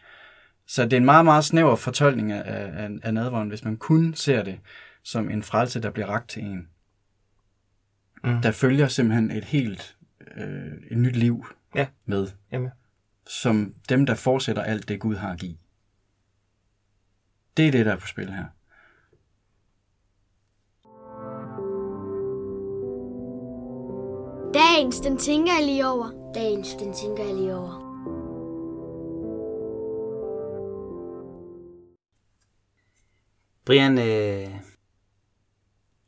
Så 0.67 0.83
det 0.83 0.93
er 0.93 0.97
en 0.97 1.05
meget, 1.05 1.25
meget 1.25 1.45
snæver 1.45 1.75
fortolkning 1.75 2.31
af, 2.31 2.43
af, 2.83 2.89
af 3.03 3.13
nadveren, 3.13 3.49
hvis 3.49 3.63
man 3.63 3.77
kun 3.77 4.13
ser 4.13 4.43
det 4.43 4.59
som 5.03 5.29
en 5.29 5.43
frelse, 5.43 5.81
der 5.81 5.91
bliver 5.91 6.07
ragt 6.07 6.29
til 6.29 6.43
en. 6.43 6.67
Mm. 8.23 8.41
Der 8.41 8.51
følger 8.51 8.87
simpelthen 8.87 9.31
et 9.31 9.45
helt 9.45 9.97
øh, 10.37 10.71
et 10.91 10.97
nyt 10.97 11.15
liv 11.15 11.45
Ja. 11.75 11.87
med, 12.05 12.27
Jamen. 12.51 12.69
som 13.27 13.73
dem, 13.89 14.05
der 14.05 14.15
fortsætter 14.15 14.63
alt 14.63 14.87
det, 14.89 14.99
Gud 14.99 15.15
har 15.15 15.31
at 15.31 15.39
give. 15.39 15.55
Det 17.57 17.67
er 17.67 17.71
det, 17.71 17.85
der 17.85 17.91
er 17.91 17.97
på 17.97 18.07
spil 18.07 18.33
her. 18.33 18.45
Dagens, 24.53 24.99
den 24.99 25.17
tænker 25.17 25.53
jeg 25.53 25.65
lige 25.65 25.87
over. 25.87 26.31
Dagens, 26.33 26.73
den 26.73 26.93
tænker 26.93 27.23
jeg 27.23 27.35
lige 27.35 27.55
over. 27.55 27.89
Brian, 33.65 33.97
øh, 33.97 34.55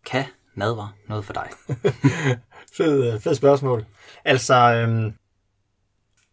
kan 0.06 0.26
nadver 0.56 0.96
noget 1.08 1.26
for 1.26 1.34
dig? 1.34 1.48
Fed, 2.78 3.20
fed 3.20 3.36
spørgsmål. 3.36 3.86
Altså, 4.26 4.56
øhm, 4.56 5.14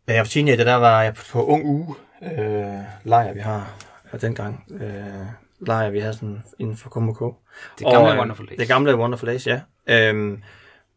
da 0.09 0.13
jeg 0.13 0.21
var 0.21 0.27
teenager, 0.27 0.65
der 0.65 0.75
var 0.75 1.03
jeg 1.03 1.15
på 1.15 1.45
ung 1.45 1.65
uge 1.65 1.95
øh, 2.23 2.83
lejr, 3.05 3.33
vi 3.33 3.41
har 3.41 3.88
og 4.13 4.23
dengang. 4.23 4.65
Øh, 4.71 5.27
lejr, 5.61 5.91
vi 5.91 6.01
havde 6.01 6.15
sådan 6.15 6.43
inden 6.59 6.77
for 6.77 6.91
KMK. 6.91 7.21
Det 7.79 7.87
gamle 7.93 8.13
øh, 8.13 8.19
Wonderful 8.19 8.49
Days. 8.49 8.59
Det 8.59 8.69
gamle 8.69 8.97
Wonderful 8.97 9.29
Days, 9.29 9.47
ja. 9.47 9.61
Øhm, 9.87 10.43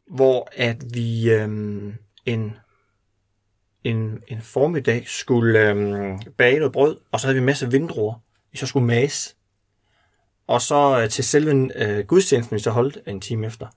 hvor 0.07 0.49
at 0.55 0.77
vi 0.93 1.31
øhm, 1.31 1.95
en, 2.25 2.57
en, 3.83 4.23
en 4.27 4.41
formiddag 4.41 5.03
skulle 5.07 5.69
øhm, 5.69 6.19
bage 6.37 6.57
noget 6.57 6.73
brød, 6.73 6.97
og 7.11 7.19
så 7.19 7.27
havde 7.27 7.35
vi 7.35 7.39
en 7.39 7.45
masse 7.45 7.71
vindruer, 7.71 8.13
vi 8.51 8.57
så 8.57 8.67
skulle 8.67 8.85
mase. 8.85 9.35
Og 10.47 10.61
så 10.61 11.01
øh, 11.01 11.09
til 11.09 11.23
selve 11.23 11.71
øh, 11.75 12.05
gudstjenesten, 12.05 12.55
vi 12.55 12.61
så 12.61 12.71
holdt 12.71 12.97
en 13.07 13.21
time 13.21 13.47
efter. 13.47 13.67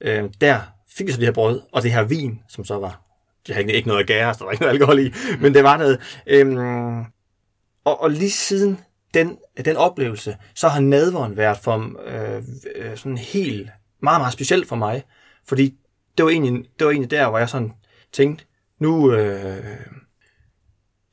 Øh, 0.00 0.30
der 0.40 0.60
fik 0.96 1.06
vi 1.06 1.12
så 1.12 1.18
det 1.18 1.26
her 1.26 1.32
brød, 1.32 1.62
og 1.72 1.82
det 1.82 1.92
her 1.92 2.02
vin, 2.02 2.42
som 2.48 2.64
så 2.64 2.78
var, 2.78 3.02
det 3.46 3.54
havde 3.54 3.72
ikke, 3.72 3.88
noget 3.88 4.06
gære, 4.06 4.34
så 4.34 4.38
der 4.38 4.44
var 4.44 4.52
ikke 4.52 4.62
noget 4.62 4.74
alkohol 4.74 4.98
i, 4.98 5.12
men 5.40 5.54
det 5.54 5.64
var 5.64 5.76
noget. 5.76 6.22
Øhm, 6.26 7.04
og, 7.88 8.02
og 8.02 8.10
lige 8.10 8.30
siden 8.30 8.80
den, 9.14 9.38
den 9.64 9.76
oplevelse, 9.76 10.36
så 10.54 10.68
har 10.68 10.80
nadveren 10.80 11.36
været 11.36 11.58
for 11.58 11.92
øh, 12.06 12.42
øh, 12.74 12.96
sådan 12.96 13.18
helt, 13.18 13.70
meget, 14.02 14.20
meget 14.20 14.32
specielt 14.32 14.68
for 14.68 14.76
mig. 14.76 15.04
Fordi 15.46 15.74
det 16.18 16.24
var 16.24 16.30
egentlig, 16.30 16.64
det 16.78 16.86
var 16.86 16.90
egentlig 16.90 17.10
der, 17.10 17.28
hvor 17.28 17.38
jeg 17.38 17.48
sådan 17.48 17.72
tænkte, 18.12 18.44
nu, 18.78 19.12
øh, 19.12 19.64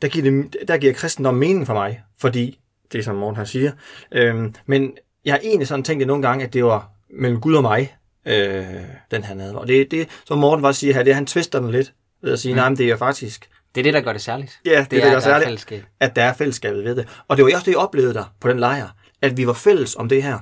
der, 0.02 0.08
giver 0.08 0.32
det, 0.32 0.68
der 0.68 0.78
giver 0.78 0.94
kristendom 0.94 1.36
mening 1.36 1.68
for 1.68 1.74
mig, 1.74 2.04
fordi, 2.18 2.60
det 2.92 3.00
er 3.00 3.04
som 3.04 3.16
Morten 3.16 3.36
han 3.36 3.46
siger, 3.46 3.72
øh, 4.12 4.52
men 4.66 4.98
jeg 5.26 5.34
har 5.34 5.40
egentlig 5.44 5.68
sådan 5.68 5.84
tænkt 5.84 6.00
det 6.00 6.08
nogle 6.08 6.28
gange, 6.28 6.46
at 6.46 6.54
det 6.54 6.66
var 6.66 6.90
mellem 7.10 7.42
Gud 7.42 7.56
og 7.56 7.62
mig, 7.62 7.96
øh, 8.26 8.66
den 9.12 9.24
her 9.24 9.36
nadver. 9.36 9.60
Og 9.60 9.68
det, 9.68 9.92
det, 9.92 10.10
som 10.26 10.38
Morten 10.38 10.64
var 10.64 10.72
siger 10.72 10.94
her, 10.94 11.04
det 11.04 11.12
er, 11.12 11.14
at 11.14 11.16
han 11.16 11.26
twister 11.26 11.60
den 11.60 11.72
lidt, 11.72 11.94
ved 12.22 12.34
at 12.34 12.40
sige, 12.40 12.54
mm. 12.54 12.58
nej, 12.58 12.70
men 12.70 12.78
det 12.78 12.90
er 12.90 12.98
faktisk, 12.98 13.50
Det 13.76 13.82
er 13.82 13.84
det, 13.84 13.94
der 13.94 14.02
gør 14.02 14.12
det 14.12 14.22
særligt. 14.22 14.60
Ja, 14.66 14.80
det, 14.80 14.80
det, 14.80 14.92
det 14.92 14.98
er, 14.98 15.04
der 15.04 15.12
er 15.12 15.18
at 15.18 15.24
der 15.24 15.30
er 15.30 15.34
særligt, 15.34 15.46
fællesskab. 15.46 15.84
at 16.00 16.16
der 16.16 16.24
er 16.24 16.34
fællesskabet 16.34 16.84
ved 16.84 16.96
det. 16.96 17.08
Og 17.28 17.38
det 17.38 17.46
var 17.46 17.52
også 17.54 17.66
det, 17.66 17.72
jeg 17.72 17.78
oplevede 17.78 18.14
der 18.14 18.34
på 18.40 18.50
den 18.50 18.60
lejr, 18.60 18.88
at 19.22 19.38
vi 19.38 19.48
var 19.48 19.54
fælles 19.54 19.96
om 19.96 20.10
det 20.10 20.24
her. 20.24 20.40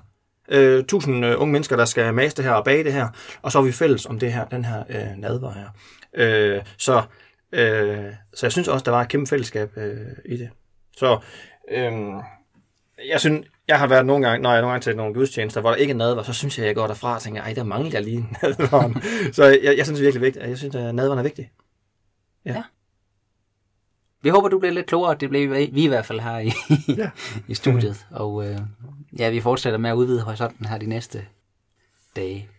Øh, 0.50 0.84
tusind 0.84 1.26
øh, 1.26 1.42
unge 1.42 1.52
mennesker, 1.52 1.76
der 1.76 1.86
skal 1.86 2.14
mase 2.14 2.36
det 2.36 2.46
her 2.46 2.52
og 2.52 2.66
bage 2.66 2.84
det 2.84 2.94
her, 2.94 3.08
og 3.42 3.52
så 3.52 3.60
er 3.60 3.64
vi 3.64 3.72
fælles 3.72 4.06
om 4.06 4.20
det 4.20 4.34
her, 4.34 4.46
den 4.46 4.66
her 4.66 4.84
øh, 4.90 5.18
nadver 5.18 5.54
her. 5.54 5.68
Øh, 6.16 6.62
så, 6.78 7.02
øh, 7.52 8.04
så 8.34 8.46
jeg 8.46 8.52
synes 8.52 8.68
også, 8.68 8.84
der 8.84 8.92
var 8.92 9.02
et 9.02 9.08
kæmpe 9.08 9.30
fællesskab 9.30 9.78
øh, 9.78 9.96
i 10.26 10.38
det. 10.38 10.50
Så 10.98 11.20
øh, 11.72 11.92
jeg 13.10 13.20
synes, 13.20 13.48
jeg 13.68 13.80
har 13.80 13.88
været 13.88 14.06
nogle 14.06 14.28
gange, 14.28 14.44
når 14.44 14.52
jeg 14.52 14.62
nogle 14.62 14.72
gange 14.72 14.84
til 14.84 14.96
nogle 14.96 15.14
gudstjenester, 15.14 15.62
hvor 15.62 15.70
der 15.70 15.78
ikke 15.78 15.92
er 15.92 15.96
nadver, 15.98 16.24
så 16.24 16.34
synes 16.34 16.58
jeg, 16.60 16.66
jeg 16.66 16.76
går 16.76 16.88
derfra 16.88 17.16
og 17.16 17.22
tænker, 17.22 17.42
ej, 17.42 17.54
der 17.54 17.64
mangler 17.64 17.92
jeg 17.94 18.04
lige 18.04 18.26
nadveren. 18.44 19.02
så 19.34 19.44
jeg, 19.64 19.78
jeg 19.78 19.86
synes 19.86 20.02
virkelig 20.02 20.22
vigtigt, 20.22 20.46
jeg 20.46 20.58
synes, 20.58 20.76
at 20.76 20.96
nadveren 20.96 21.20
er 21.20 21.24
vigtig. 21.24 21.52
Vi 24.24 24.30
håber, 24.30 24.48
du 24.50 24.60
bliver 24.60 24.74
lidt 24.74 24.86
klogere. 24.86 25.16
Det 25.20 25.30
blev 25.30 25.52
vi 25.52 25.84
i 25.84 25.88
hvert 25.88 26.06
fald 26.06 26.20
her 26.20 26.38
i, 26.40 26.52
Ja. 26.98 27.10
i 27.52 27.54
studiet. 27.56 28.06
Og 28.12 28.48
øh, 28.48 28.60
ja, 29.20 29.30
vi 29.30 29.42
fortsætter 29.42 29.80
med 29.80 29.90
at 29.90 29.94
udvide 29.94 30.22
horisonten 30.22 30.66
her 30.66 30.78
de 30.78 30.86
næste 30.86 31.26
dage. 32.16 32.50